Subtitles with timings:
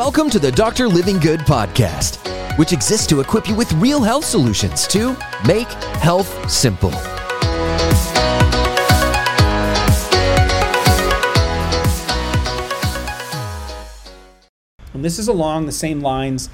[0.00, 0.88] Welcome to the Dr.
[0.88, 2.16] Livingood podcast,
[2.56, 5.14] which exists to equip you with real health solutions to
[5.46, 5.68] make
[6.00, 6.88] health simple.
[14.94, 16.48] And this is along the same lines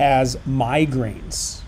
[0.00, 1.60] as migraines.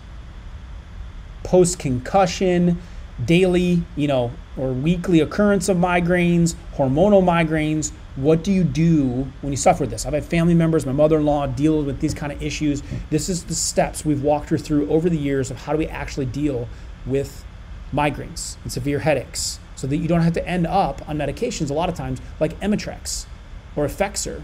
[1.45, 2.83] Post concussion,
[3.25, 7.93] daily, you know, or weekly occurrence of migraines, hormonal migraines.
[8.17, 10.05] What do you do when you suffer this?
[10.05, 12.83] I've had family members, my mother in law, deal with these kind of issues.
[13.11, 15.87] This is the steps we've walked her through over the years of how do we
[15.87, 16.69] actually deal
[17.07, 17.45] with
[17.93, 21.75] migraines and severe headaches so that you don't have to end up on medications a
[21.75, 23.27] lot of times like Imitrex
[23.75, 24.43] or Effexor,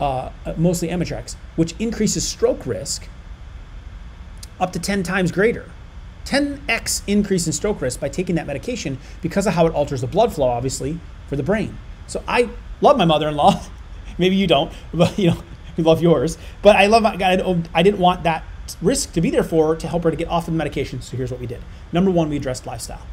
[0.00, 3.08] uh, mostly Imitrex, which increases stroke risk
[4.60, 5.70] up to 10 times greater.
[6.30, 10.06] 10x increase in stroke risk by taking that medication because of how it alters the
[10.06, 11.76] blood flow, obviously, for the brain.
[12.06, 13.60] So I love my mother-in-law.
[14.18, 15.42] Maybe you don't, but you know,
[15.76, 16.38] we love yours.
[16.62, 17.02] But I love.
[17.02, 17.16] My
[17.74, 18.44] I didn't want that
[18.80, 21.02] risk to be there for to help her to get off of the medication.
[21.02, 21.62] So here's what we did.
[21.92, 23.04] Number one, we addressed lifestyle.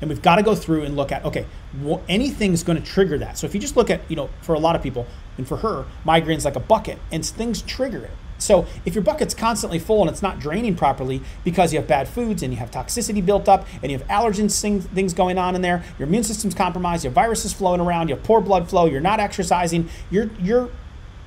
[0.00, 1.46] And we've got to go through and look at okay,
[1.82, 3.36] well, anything's going to trigger that.
[3.36, 5.56] So if you just look at, you know, for a lot of people and for
[5.56, 8.12] her, migraines like a bucket and things trigger it.
[8.40, 12.08] So if your bucket's constantly full and it's not draining properly because you have bad
[12.08, 15.62] foods and you have toxicity built up and you have allergens things going on in
[15.62, 18.86] there, your immune system's compromised, you have viruses flowing around, you have poor blood flow,
[18.86, 20.70] you're not exercising, your your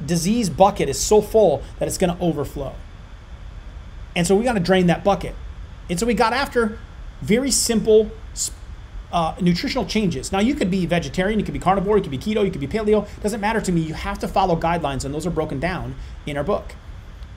[0.06, 2.74] disease bucket is so full that it's going to overflow.
[4.16, 5.36] And so we got to drain that bucket.
[5.90, 6.78] And so we got after
[7.22, 8.12] very simple
[9.12, 10.32] uh, nutritional changes.
[10.32, 12.60] Now, you could be vegetarian, you could be carnivore, you could be keto, you could
[12.60, 13.08] be paleo.
[13.22, 13.82] Doesn't matter to me.
[13.82, 16.76] You have to follow guidelines, and those are broken down in our book.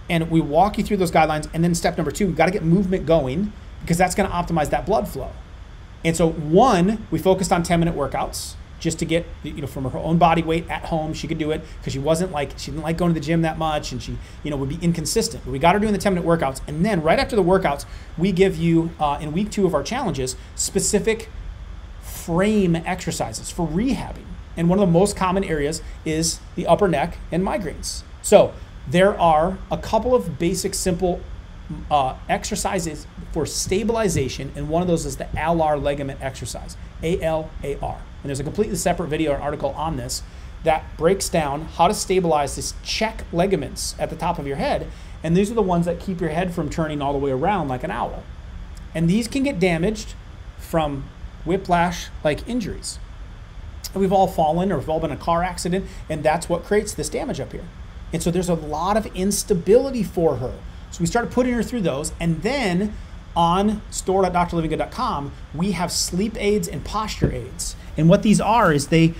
[0.09, 1.49] And we walk you through those guidelines.
[1.53, 4.35] And then step number two, we've got to get movement going because that's going to
[4.35, 5.31] optimize that blood flow.
[6.05, 9.91] And so, one, we focused on 10 minute workouts just to get you know from
[9.91, 12.71] her own body weight at home she could do it because she wasn't like she
[12.71, 15.43] didn't like going to the gym that much and she you know would be inconsistent
[15.47, 17.87] but we got her doing the 10 minute workouts and then right after the workouts
[18.19, 21.31] we give you uh, in week two of our challenges specific
[22.27, 24.25] frame exercises for rehabbing.
[24.57, 28.03] And one of the most common areas is the upper neck and migraines.
[28.21, 28.53] So
[28.89, 31.21] there are a couple of basic, simple
[31.91, 37.51] uh, exercises for stabilization, and one of those is the alar ligament exercise, A L
[37.65, 38.01] A R.
[38.23, 40.23] And there's a completely separate video or article on this
[40.65, 44.89] that breaks down how to stabilize these check ligaments at the top of your head.
[45.23, 47.69] And these are the ones that keep your head from turning all the way around
[47.69, 48.23] like an owl.
[48.95, 50.15] And these can get damaged
[50.59, 51.05] from
[51.45, 52.99] whiplash like injuries.
[53.95, 56.95] We've all fallen or we've all been in a car accident, and that's what creates
[56.95, 57.65] this damage up here.
[58.13, 60.55] And so there's a lot of instability for her.
[60.91, 62.95] So we started putting her through those, and then
[63.35, 67.77] on store.drlivingood.com, we have sleep aids and posture aids.
[67.99, 69.15] And what these are is they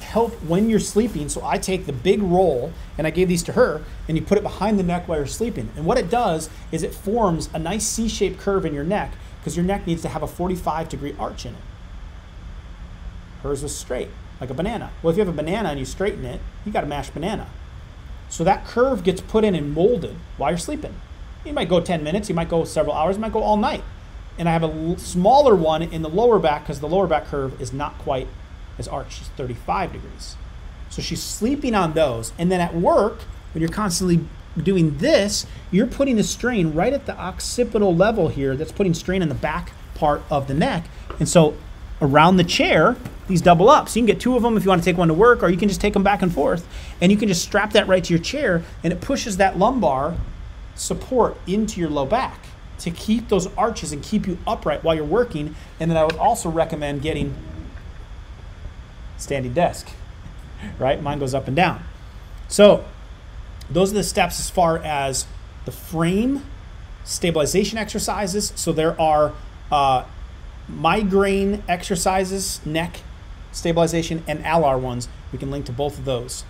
[0.00, 1.28] help when you're sleeping.
[1.28, 4.38] So I take the big roll and I gave these to her, and you put
[4.38, 5.70] it behind the neck while you're sleeping.
[5.76, 9.12] And what it does is it forms a nice C shaped curve in your neck
[9.40, 11.60] because your neck needs to have a 45 degree arch in it.
[13.42, 14.08] Hers was straight,
[14.40, 14.90] like a banana.
[15.02, 17.48] Well, if you have a banana and you straighten it, you got a mashed banana.
[18.28, 20.94] So that curve gets put in and molded while you're sleeping.
[21.44, 23.82] You might go 10 minutes, you might go several hours, you might go all night.
[24.38, 27.60] And I have a smaller one in the lower back because the lower back curve
[27.60, 28.28] is not quite
[28.78, 29.20] as arched.
[29.20, 30.36] It's 35 degrees.
[30.90, 32.32] So she's sleeping on those.
[32.38, 33.22] And then at work,
[33.52, 34.24] when you're constantly
[34.56, 39.22] doing this, you're putting the strain right at the occipital level here that's putting strain
[39.22, 40.84] in the back part of the neck.
[41.18, 41.56] And so
[42.00, 42.96] around the chair,
[43.28, 43.88] these double up.
[43.88, 45.42] So you can get two of them if you want to take one to work,
[45.42, 46.66] or you can just take them back and forth.
[47.00, 50.16] And you can just strap that right to your chair, and it pushes that lumbar
[50.74, 52.40] support into your low back
[52.78, 55.54] to keep those arches and keep you upright while you're working.
[55.78, 57.34] And then I would also recommend getting
[59.16, 59.88] standing desk,
[60.78, 61.02] right?
[61.02, 61.82] Mine goes up and down.
[62.48, 62.84] So
[63.68, 65.26] those are the steps as far as
[65.64, 66.44] the frame
[67.04, 68.52] stabilization exercises.
[68.54, 69.34] So there are
[69.70, 70.04] uh,
[70.68, 73.00] migraine exercises, neck
[73.58, 75.08] stabilization, and alar ones.
[75.32, 76.44] We can link to both of those.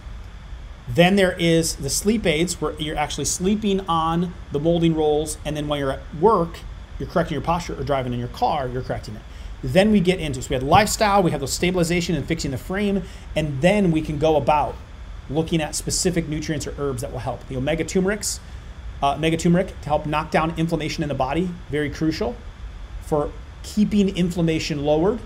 [0.89, 5.57] Then there is the sleep aids where you're actually sleeping on the molding rolls, and
[5.57, 6.61] then when you're at work,
[6.99, 9.23] you're correcting your posture or driving in your car, you're correcting it.
[9.63, 12.59] Then we get into so we had lifestyle, we have the stabilization and fixing the
[12.59, 13.03] frame,
[13.37, 14.77] and then we can go about
[15.29, 17.47] looking at specific nutrients or herbs that will help.
[17.49, 18.41] The omega turmerics,
[19.03, 22.35] uh, omega turmeric to help knock down inflammation in the body, very crucial
[23.03, 23.31] for
[23.63, 25.19] keeping inflammation lowered.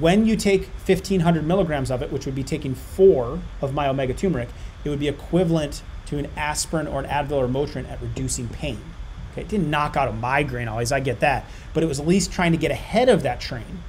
[0.00, 4.14] When you take 1500 milligrams of it, which would be taking four of my omega
[4.14, 4.48] turmeric,
[4.84, 8.80] it would be equivalent to an aspirin or an Advil or Motrin at reducing pain.
[9.32, 11.44] Okay, it didn't knock out a migraine always, I get that,
[11.74, 13.82] but it was at least trying to get ahead of that train.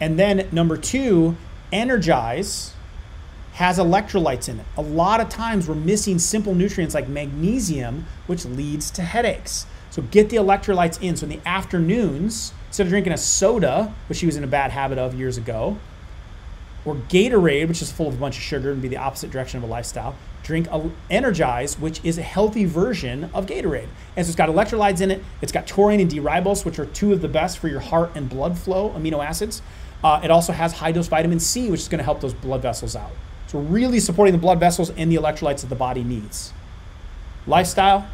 [0.00, 1.36] And then number two,
[1.70, 2.74] energize
[3.52, 4.66] has electrolytes in it.
[4.76, 9.66] A lot of times we're missing simple nutrients like magnesium, which leads to headaches.
[9.92, 11.16] So get the electrolytes in.
[11.16, 14.70] So in the afternoons, instead of drinking a soda, which she was in a bad
[14.70, 15.76] habit of years ago,
[16.86, 19.58] or Gatorade, which is full of a bunch of sugar and be the opposite direction
[19.58, 20.66] of a lifestyle, drink
[21.10, 23.88] Energize, which is a healthy version of Gatorade.
[24.16, 25.22] And so it's got electrolytes in it.
[25.42, 28.30] It's got taurine and D-ribose, which are two of the best for your heart and
[28.30, 29.60] blood flow amino acids.
[30.02, 32.62] Uh, it also has high dose vitamin C, which is going to help those blood
[32.62, 33.12] vessels out.
[33.46, 36.54] So really supporting the blood vessels and the electrolytes that the body needs.
[37.46, 38.08] Lifestyle,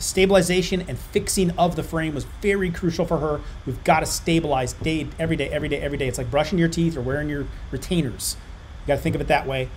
[0.00, 3.40] stabilization and fixing of the frame was very crucial for her.
[3.66, 6.08] We've got to stabilize day every day, every day, every day.
[6.08, 8.36] It's like brushing your teeth or wearing your retainers.
[8.82, 9.68] You got to think of it that way.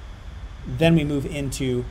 [0.65, 1.85] Then we move into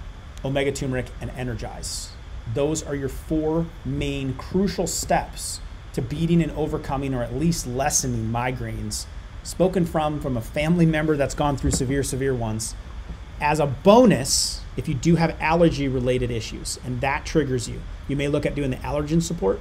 [0.44, 2.10] omega turmeric and energize.
[2.54, 5.60] Those are your four main crucial steps
[5.92, 9.06] to beating and overcoming or at least lessening migraines.
[9.42, 12.74] Spoken from from a family member that's gone through severe severe ones.
[13.42, 18.14] As a bonus, if you do have allergy related issues and that triggers you, you
[18.14, 19.58] may look at doing the allergen support.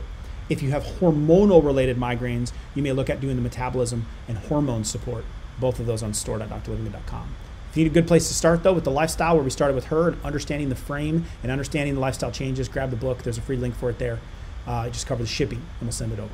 [0.50, 4.84] If you have hormonal related migraines, you may look at doing the metabolism and hormone
[4.84, 5.26] support.
[5.60, 7.36] Both of those on store.drlivingood.com.
[7.72, 9.74] If you need a good place to start, though, with the lifestyle, where we started
[9.74, 13.24] with her and understanding the frame and understanding the lifestyle changes, grab the book.
[13.24, 14.20] There's a free link for it there.
[14.68, 16.34] Uh, just cover the shipping, and we'll send it over.